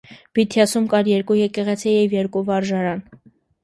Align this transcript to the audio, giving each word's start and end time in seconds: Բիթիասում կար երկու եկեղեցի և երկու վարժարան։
Բիթիասում 0.37 0.87
կար 0.95 1.11
երկու 1.13 1.39
եկեղեցի 1.43 1.95
և 1.97 2.19
երկու 2.21 2.47
վարժարան։ 2.53 3.09